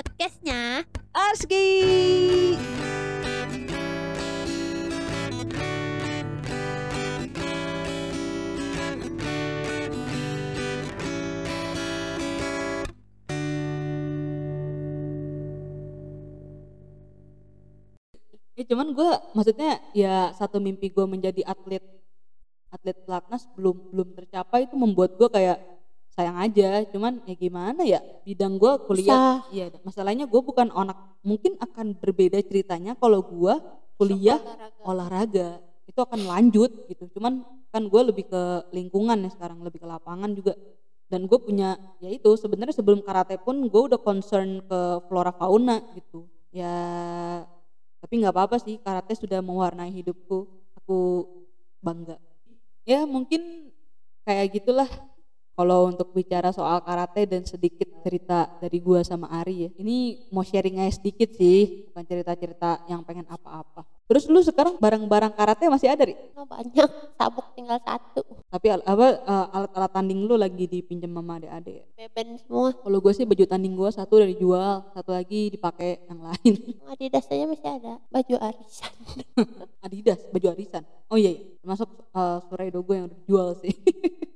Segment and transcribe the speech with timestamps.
[0.00, 1.68] podcastnya Arski.
[18.56, 21.80] Ya cuman gue maksudnya ya satu mimpi gue menjadi atlet
[22.72, 25.69] atlet pelatnas belum belum tercapai itu membuat gue kayak
[26.20, 26.84] sayang aja.
[26.92, 32.36] Cuman ya gimana ya bidang gue kuliah iya masalahnya gue bukan anak mungkin akan berbeda
[32.44, 33.54] ceritanya kalau gue
[33.96, 34.84] kuliah olahraga.
[34.84, 35.48] olahraga.
[35.88, 37.08] Itu akan lanjut gitu.
[37.16, 37.40] Cuman
[37.72, 40.52] kan gue lebih ke lingkungan ya sekarang lebih ke lapangan juga.
[41.10, 45.80] Dan gue punya ya itu sebenarnya sebelum karate pun gue udah concern ke flora fauna
[45.96, 46.28] gitu.
[46.52, 46.76] Ya
[48.00, 50.46] tapi nggak apa-apa sih karate sudah mewarnai hidupku.
[50.84, 51.26] Aku
[51.80, 52.20] bangga.
[52.86, 53.72] Ya mungkin
[54.24, 54.88] kayak gitulah
[55.54, 60.46] kalau untuk bicara soal karate dan sedikit cerita dari gua sama Ari ya ini mau
[60.46, 63.84] sharing aja sedikit sih bukan cerita-cerita yang pengen apa-apa.
[64.10, 66.18] Terus lu sekarang barang-barang karate masih ada ri?
[66.34, 66.90] Oh, banyak.
[67.14, 68.26] Sabuk tinggal satu.
[68.50, 71.84] Tapi apa eh, alat-alat tanding lu lagi dipinjam sama adik-adik ya?
[71.94, 72.74] Beben semua.
[72.74, 76.54] Kalau gue sih baju tanding gua satu udah dijual satu lagi dipakai yang lain.
[76.90, 78.02] Adidas aja masih ada.
[78.10, 78.94] Baju arisan.
[79.86, 80.82] Adidas baju arisan.
[81.06, 81.42] Oh iya, iya.
[81.62, 83.74] termasuk uh, Surai Dogo yang udah dijual sih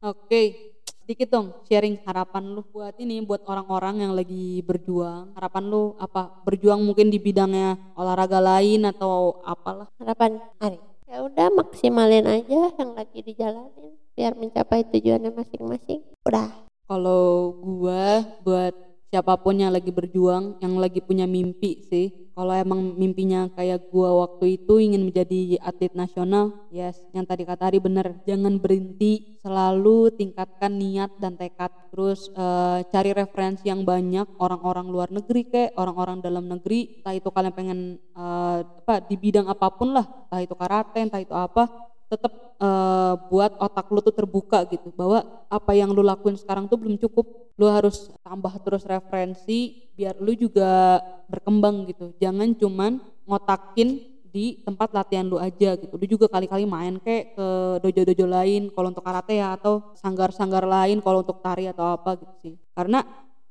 [0.00, 0.42] oke
[1.10, 5.34] sedikit dong sharing harapan lu buat ini buat orang-orang yang lagi berjuang.
[5.34, 6.42] Harapan lu apa?
[6.46, 9.90] Berjuang mungkin di bidangnya olahraga lain atau apalah.
[9.98, 10.78] Harapan Ari
[11.10, 16.06] ya udah maksimalin aja yang lagi dijalanin biar mencapai tujuannya masing-masing.
[16.22, 16.46] Udah.
[16.86, 18.74] Kalau gua buat
[19.10, 22.30] siapa pun yang lagi berjuang yang lagi punya mimpi sih.
[22.30, 26.96] Kalau emang mimpinya kayak gua waktu itu ingin menjadi atlet nasional yes.
[27.12, 28.22] Yang tadi kata Ari bener.
[28.24, 31.68] Jangan berhenti selalu tingkatkan niat dan tekad.
[31.90, 37.02] Terus eh, cari referensi yang banyak orang-orang luar negeri kek orang-orang dalam negeri.
[37.02, 40.06] Entah itu kalian pengen eh, apa di bidang apa pun lah.
[40.30, 44.90] Entah itu karate entah itu apa tetap eh, buat otak lu tuh terbuka gitu.
[44.90, 47.54] Bahwa apa yang lu lakuin sekarang tuh belum cukup.
[47.54, 50.98] Lu harus tambah terus referensi biar lu juga
[51.30, 52.10] berkembang gitu.
[52.18, 52.98] Jangan cuman
[53.30, 55.94] ngotakin di tempat latihan lu aja gitu.
[55.94, 57.46] Lu juga kali-kali main kayak ke
[57.86, 62.34] dojo-dojo lain kalau untuk karate ya atau sanggar-sanggar lain kalau untuk tari atau apa gitu
[62.42, 62.54] sih.
[62.74, 63.02] Karena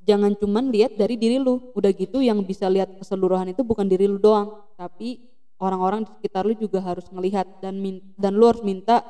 [0.04, 1.72] jangan cuman lihat dari diri lu.
[1.72, 5.29] Udah gitu yang bisa lihat keseluruhan itu bukan diri lu doang tapi
[5.60, 9.04] orang-orang di sekitar lu juga harus ngelihat dan min- dan lu harus minta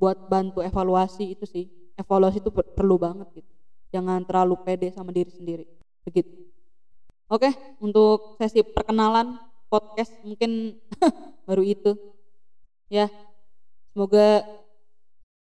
[0.00, 1.66] buat bantu evaluasi itu sih.
[1.96, 3.50] Evaluasi itu per- perlu banget gitu.
[3.92, 5.64] Jangan terlalu pede sama diri sendiri.
[6.06, 6.48] Begitu.
[7.30, 9.38] Oke untuk sesi perkenalan
[9.70, 10.76] podcast mungkin
[11.48, 11.92] baru itu.
[12.90, 13.06] Ya
[13.94, 14.44] semoga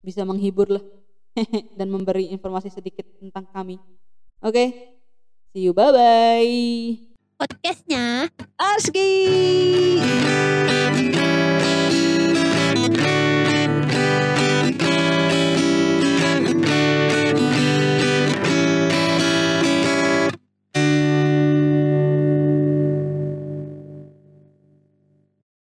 [0.01, 0.83] bisa menghibur lah
[1.77, 3.77] dan memberi informasi sedikit tentang kami.
[4.41, 4.63] Oke
[5.53, 5.73] see you.
[5.73, 7.06] Bye bye
[7.37, 9.13] podcastnya Arski.